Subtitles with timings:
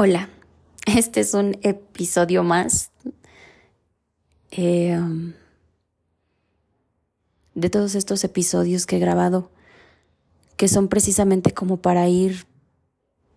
[0.00, 0.28] Hola,
[0.86, 2.92] este es un episodio más
[4.52, 4.96] eh,
[7.56, 9.50] de todos estos episodios que he grabado,
[10.56, 12.46] que son precisamente como para ir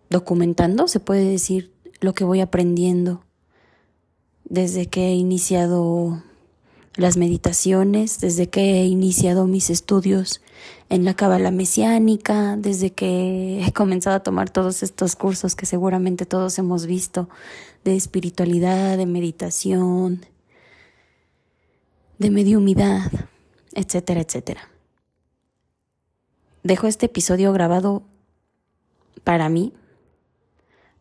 [0.08, 3.24] documentando, se puede decir, lo que voy aprendiendo
[4.44, 6.22] desde que he iniciado
[6.94, 10.42] las meditaciones, desde que he iniciado mis estudios
[10.88, 16.26] en la Cábala Mesiánica, desde que he comenzado a tomar todos estos cursos que seguramente
[16.26, 17.28] todos hemos visto
[17.84, 20.26] de espiritualidad, de meditación,
[22.18, 23.10] de mediumidad,
[23.72, 24.68] etcétera, etcétera.
[26.62, 28.02] Dejo este episodio grabado
[29.24, 29.72] para mí,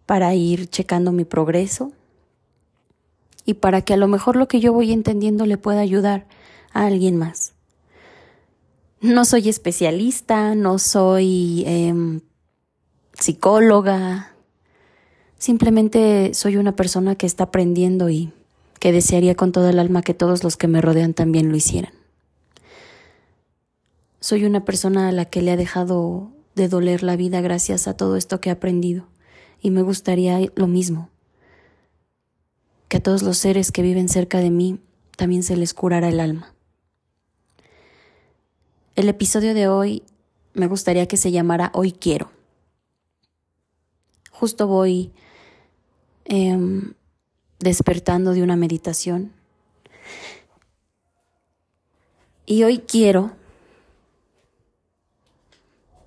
[0.06, 1.92] para ir checando mi progreso,
[3.46, 6.28] y para que a lo mejor lo que yo voy entendiendo le pueda ayudar
[6.74, 7.54] a alguien más.
[9.02, 12.22] No soy especialista, no soy em,
[13.14, 14.34] psicóloga,
[15.38, 18.32] simplemente soy una persona que está aprendiendo y
[18.80, 21.94] que desearía con todo el alma que todos los que me rodean también lo hicieran.
[24.20, 27.96] Soy una persona a la que le ha dejado de doler la vida gracias a
[27.96, 29.08] todo esto que he aprendido
[29.62, 31.10] y me gustaría lo mismo,
[32.92, 34.78] que a todos los seres que viven cerca de mí
[35.16, 36.54] también se les curará el alma.
[38.98, 40.04] El episodio de hoy
[40.54, 42.30] me gustaría que se llamara Hoy quiero.
[44.30, 45.10] Justo voy
[46.26, 46.94] em,
[47.60, 49.32] despertando de una meditación
[52.46, 53.32] y hoy quiero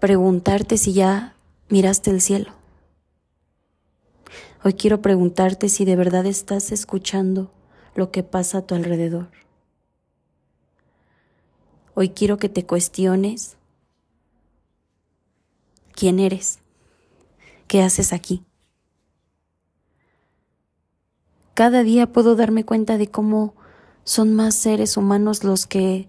[0.00, 1.34] preguntarte si ya
[1.70, 2.63] miraste el cielo.
[4.66, 7.52] Hoy quiero preguntarte si de verdad estás escuchando
[7.94, 9.28] lo que pasa a tu alrededor.
[11.92, 13.58] Hoy quiero que te cuestiones
[15.92, 16.60] quién eres,
[17.68, 18.42] qué haces aquí.
[21.52, 23.54] Cada día puedo darme cuenta de cómo
[24.02, 26.06] son más seres humanos los que,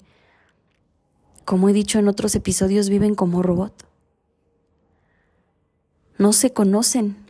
[1.43, 3.85] como he dicho en otros episodios, viven como robot.
[6.17, 7.24] No se conocen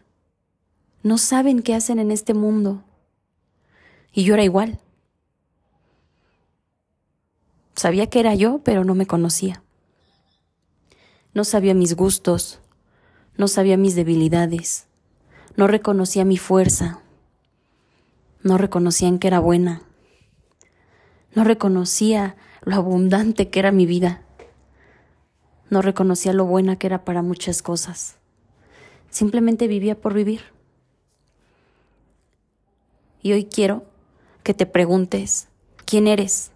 [1.05, 2.81] no saben qué hacen en este mundo.
[4.11, 4.79] Y yo era igual.
[7.75, 9.61] Sabía que era yo, pero no me conocía.
[11.35, 12.59] No sabía mis gustos,
[13.37, 14.87] no sabía mis debilidades,
[15.55, 17.01] no reconocía mi fuerza,
[18.41, 19.83] no reconocía en que era buena,
[21.35, 24.23] no reconocía lo abundante que era mi vida,
[25.69, 28.15] no reconocía lo buena que era para muchas cosas.
[29.11, 30.54] Simplemente vivía por vivir.
[33.25, 33.83] Y hoy quiero
[34.43, 35.47] que te preguntes,
[35.83, 36.51] ¿quién eres?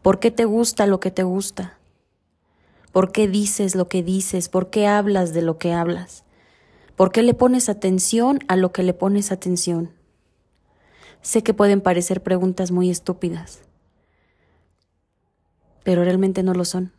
[0.00, 1.76] ¿Por qué te gusta lo que te gusta?
[2.92, 4.48] ¿Por qué dices lo que dices?
[4.48, 6.22] ¿Por qué hablas de lo que hablas?
[6.94, 9.90] ¿Por qué le pones atención a lo que le pones atención?
[11.20, 13.62] Sé que pueden parecer preguntas muy estúpidas,
[15.82, 16.92] pero realmente no lo son.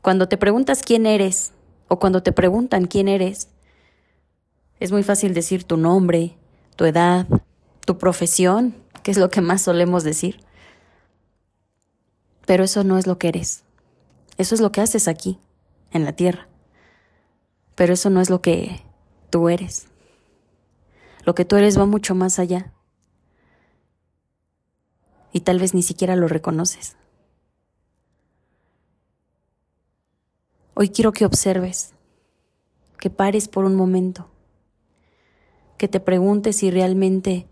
[0.00, 1.52] Cuando te preguntas quién eres,
[1.88, 3.50] o cuando te preguntan quién eres,
[4.80, 6.37] es muy fácil decir tu nombre,
[6.78, 7.26] tu edad,
[7.84, 8.72] tu profesión,
[9.02, 10.38] que es lo que más solemos decir.
[12.46, 13.64] Pero eso no es lo que eres.
[14.36, 15.40] Eso es lo que haces aquí,
[15.90, 16.46] en la tierra.
[17.74, 18.80] Pero eso no es lo que
[19.28, 19.88] tú eres.
[21.24, 22.72] Lo que tú eres va mucho más allá.
[25.32, 26.96] Y tal vez ni siquiera lo reconoces.
[30.74, 31.92] Hoy quiero que observes,
[33.00, 34.30] que pares por un momento
[35.78, 37.46] que te preguntes si realmente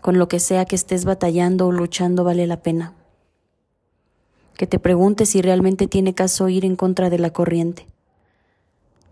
[0.00, 2.94] con lo que sea que estés batallando o luchando vale la pena.
[4.56, 7.86] Que te preguntes si realmente tiene caso ir en contra de la corriente.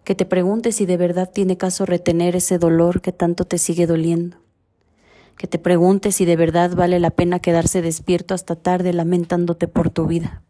[0.05, 3.87] Que te preguntes si de verdad tiene caso retener ese dolor que tanto te sigue
[3.87, 4.39] doliendo.
[5.37, 9.91] Que te preguntes si de verdad vale la pena quedarse despierto hasta tarde lamentándote por
[9.91, 10.43] tu vida.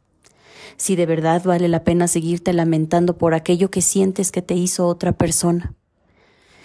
[0.77, 4.87] Si de verdad vale la pena seguirte lamentando por aquello que sientes que te hizo
[4.87, 5.75] otra persona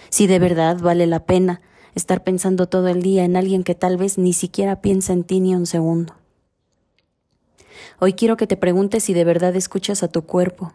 [0.10, 1.62] si de verdad vale la pena
[1.96, 5.40] estar pensando todo el día en alguien que tal vez ni siquiera piensa en ti
[5.40, 6.16] ni un segundo.
[8.00, 10.74] Hoy quiero que te preguntes si de verdad escuchas a tu cuerpo,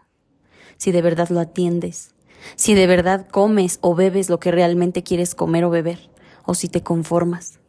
[0.77, 2.13] si de verdad lo atiendes,
[2.55, 6.09] si de verdad comes o bebes lo que realmente quieres comer o beber,
[6.45, 7.59] o si te conformas.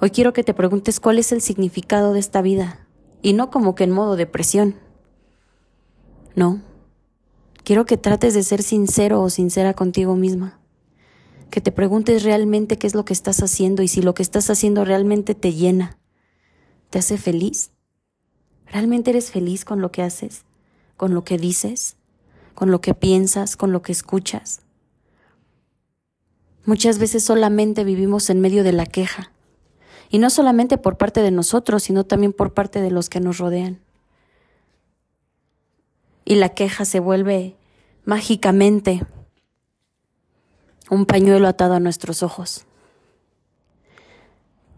[0.00, 2.86] Hoy quiero que te preguntes cuál es el significado de esta vida,
[3.22, 4.76] y no como que en modo depresión.
[6.34, 6.62] No,
[7.64, 10.58] Quiero que trates de ser sincero o sincera contigo misma.
[11.50, 14.50] Que te preguntes realmente qué es lo que estás haciendo y si lo que estás
[14.50, 15.98] haciendo realmente te llena.
[16.90, 17.70] ¿Te hace feliz?
[18.66, 20.44] ¿Realmente eres feliz con lo que haces?
[20.96, 21.96] ¿Con lo que dices?
[22.60, 24.60] con lo que piensas, con lo que escuchas.
[26.66, 29.32] Muchas veces solamente vivimos en medio de la queja,
[30.10, 33.38] y no solamente por parte de nosotros, sino también por parte de los que nos
[33.38, 33.80] rodean.
[36.30, 37.56] Y la queja se vuelve
[38.04, 39.04] mágicamente
[40.88, 42.66] un pañuelo atado a nuestros ojos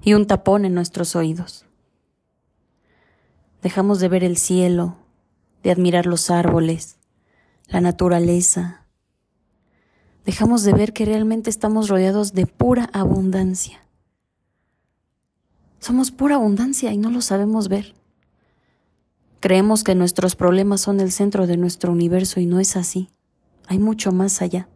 [0.00, 1.66] y un tapón en nuestros oídos.
[3.60, 4.96] Dejamos de ver el cielo,
[5.62, 6.96] de admirar los árboles,
[7.66, 8.86] la naturaleza.
[10.24, 13.84] Dejamos de ver que realmente estamos rodeados de pura abundancia.
[15.80, 17.94] Somos pura abundancia y no lo sabemos ver.
[19.42, 23.10] Creemos que nuestros problemas son el centro de nuestro universo y no es así.
[23.66, 24.68] Hay mucho más allá.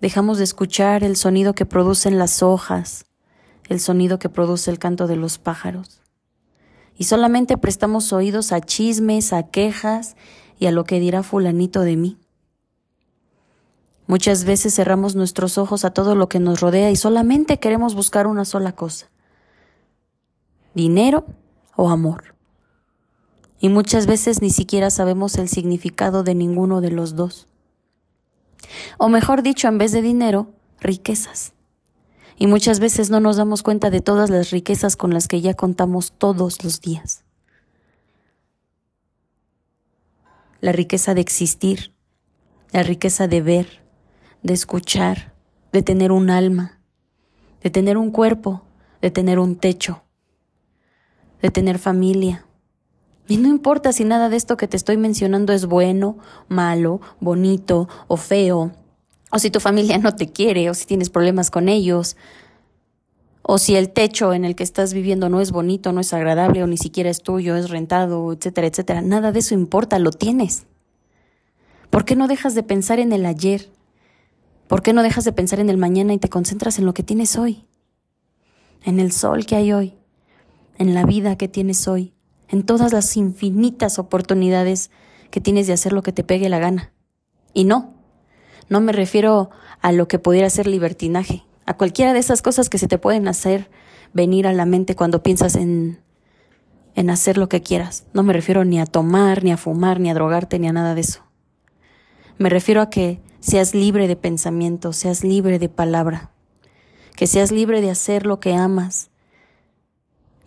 [0.00, 3.04] Dejamos de escuchar el sonido que producen las hojas,
[3.68, 6.00] el sonido que produce el canto de los pájaros.
[6.96, 10.16] Y solamente prestamos oídos a chismes, a quejas
[10.58, 12.18] y a lo que dirá fulanito de mí.
[14.06, 18.26] Muchas veces cerramos nuestros ojos a todo lo que nos rodea y solamente queremos buscar
[18.26, 19.10] una sola cosa,
[20.72, 21.26] dinero
[21.76, 22.35] o amor.
[23.58, 27.48] Y muchas veces ni siquiera sabemos el significado de ninguno de los dos.
[28.98, 31.52] O mejor dicho, en vez de dinero, riquezas.
[32.38, 35.54] Y muchas veces no nos damos cuenta de todas las riquezas con las que ya
[35.54, 37.24] contamos todos los días.
[40.60, 41.92] La riqueza de existir,
[42.72, 43.82] la riqueza de ver,
[44.42, 45.34] de escuchar,
[45.72, 46.80] de tener un alma,
[47.62, 48.62] de tener un cuerpo,
[49.00, 50.02] de tener un techo,
[51.40, 52.45] de tener familia.
[53.28, 56.18] Y no importa si nada de esto que te estoy mencionando es bueno,
[56.48, 58.72] malo, bonito o feo,
[59.30, 62.16] o si tu familia no te quiere, o si tienes problemas con ellos,
[63.42, 66.62] o si el techo en el que estás viviendo no es bonito, no es agradable,
[66.62, 69.02] o ni siquiera es tuyo, es rentado, etcétera, etcétera.
[69.02, 70.66] Nada de eso importa, lo tienes.
[71.90, 73.70] ¿Por qué no dejas de pensar en el ayer?
[74.66, 77.04] ¿Por qué no dejas de pensar en el mañana y te concentras en lo que
[77.04, 77.66] tienes hoy?
[78.82, 79.94] En el sol que hay hoy,
[80.78, 82.15] en la vida que tienes hoy,
[82.48, 84.90] en todas las infinitas oportunidades
[85.30, 86.92] que tienes de hacer lo que te pegue la gana.
[87.52, 87.94] Y no,
[88.68, 89.50] no me refiero
[89.80, 93.28] a lo que pudiera ser libertinaje, a cualquiera de esas cosas que se te pueden
[93.28, 93.70] hacer
[94.12, 96.00] venir a la mente cuando piensas en,
[96.94, 98.06] en hacer lo que quieras.
[98.12, 100.94] No me refiero ni a tomar, ni a fumar, ni a drogarte, ni a nada
[100.94, 101.22] de eso.
[102.38, 106.30] Me refiero a que seas libre de pensamiento, seas libre de palabra,
[107.14, 109.10] que seas libre de hacer lo que amas,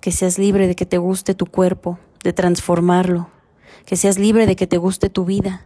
[0.01, 3.29] que seas libre de que te guste tu cuerpo, de transformarlo,
[3.85, 5.65] que seas libre de que te guste tu vida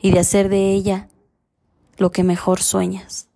[0.00, 1.08] y de hacer de ella
[1.96, 3.28] lo que mejor sueñas,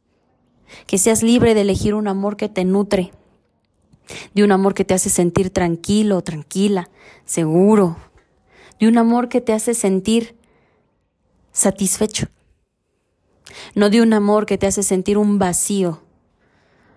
[0.87, 3.13] que seas libre de elegir un amor que te nutre,
[4.35, 6.89] de un amor que te hace sentir tranquilo, tranquila,
[7.25, 7.97] seguro,
[8.79, 10.37] de un amor que te hace sentir
[11.53, 12.29] satisfecho
[13.75, 16.03] no de un amor que te hace sentir un vacío,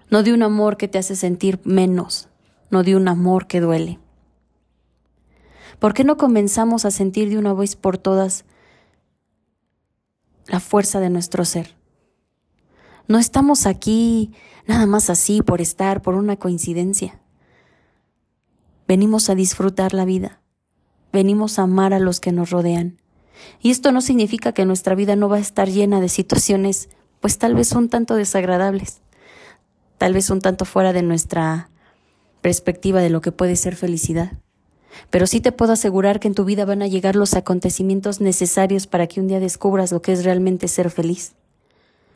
[0.09, 2.28] no de un amor que te hace sentir menos,
[2.69, 3.99] no de un amor que duele.
[5.79, 8.45] ¿Por qué no comenzamos a sentir de una vez por todas
[10.47, 11.75] la fuerza de nuestro ser?
[13.07, 14.33] No estamos aquí
[14.67, 17.19] nada más así por estar, por una coincidencia.
[18.87, 20.41] Venimos a disfrutar la vida,
[21.11, 22.99] venimos a amar a los que nos rodean,
[23.61, 27.37] y esto no significa que nuestra vida no va a estar llena de situaciones, pues
[27.37, 29.01] tal vez un tanto desagradables,
[29.97, 31.68] tal vez un tanto fuera de nuestra
[32.41, 34.33] perspectiva de lo que puede ser felicidad.
[35.09, 38.87] Pero sí te puedo asegurar que en tu vida van a llegar los acontecimientos necesarios
[38.87, 41.33] para que un día descubras lo que es realmente ser feliz,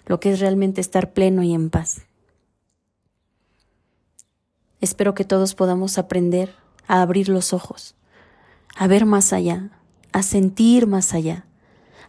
[0.06, 2.02] lo que es realmente estar pleno y en paz.
[4.82, 6.54] Espero que todos podamos aprender
[6.88, 7.96] a abrir los ojos,
[8.76, 9.70] a ver más allá,
[10.12, 11.46] a sentir más allá,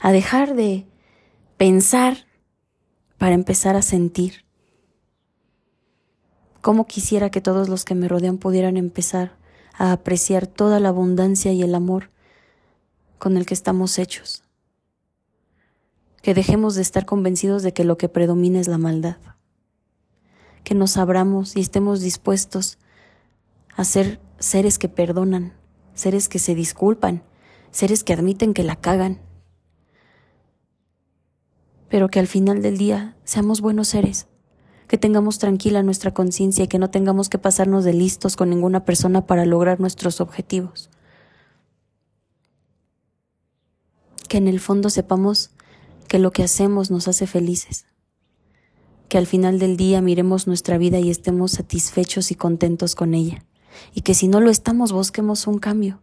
[0.00, 0.86] a dejar de
[1.56, 2.26] pensar
[3.16, 4.44] para empezar a sentir.
[6.64, 9.36] Cómo quisiera que todos los que me rodean pudieran empezar
[9.74, 12.08] a apreciar toda la abundancia y el amor
[13.18, 14.44] con el que estamos hechos.
[16.22, 19.18] Que dejemos de estar convencidos de que lo que predomina es la maldad.
[20.62, 22.78] Que nos abramos y estemos dispuestos
[23.76, 25.52] a ser seres que perdonan,
[25.92, 27.24] seres que se disculpan,
[27.72, 29.20] seres que admiten que la cagan,
[31.90, 34.28] pero que al final del día seamos buenos seres,
[34.88, 38.84] que tengamos tranquila nuestra conciencia y que no tengamos que pasarnos de listos con ninguna
[38.84, 40.90] persona para lograr nuestros objetivos.
[44.28, 45.50] Que en el fondo sepamos
[46.08, 47.86] que lo que hacemos nos hace felices,
[49.08, 53.44] que al final del día miremos nuestra vida y estemos satisfechos y contentos con ella,
[53.94, 56.00] y que si no lo estamos busquemos un cambio.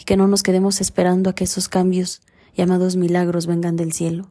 [0.00, 2.20] Y que no nos quedemos esperando a que esos cambios
[2.56, 4.30] llamados milagros vengan del cielo,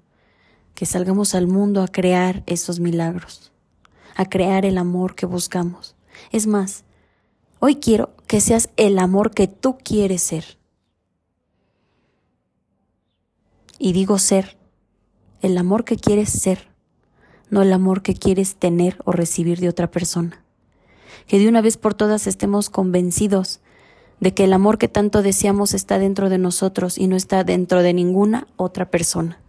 [0.75, 3.51] que salgamos al mundo a crear esos milagros,
[4.17, 5.95] a crear el amor que buscamos.
[6.31, 6.83] Es más,
[7.59, 10.57] hoy quiero que seas el amor que tú quieres ser.
[13.77, 14.57] Y digo ser,
[15.41, 16.67] el amor que quieres ser,
[17.51, 20.43] no el amor que quieres tener o recibir de otra persona.
[21.27, 23.61] Que de una vez por todas estemos convencidos
[24.19, 27.83] de que el amor que tanto deseamos está dentro de nosotros y no está dentro
[27.83, 29.39] de ninguna otra persona.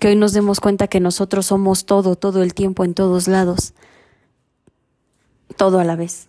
[0.00, 3.74] Que hoy nos demos cuenta que nosotros somos todo, todo el tiempo, en todos lados,
[5.56, 6.26] todo a la vez.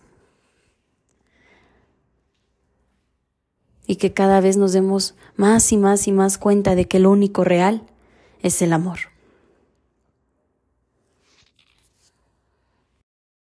[3.86, 7.10] Y que cada vez nos demos más y más y más cuenta de que lo
[7.10, 7.82] único real
[8.42, 9.11] es el amor.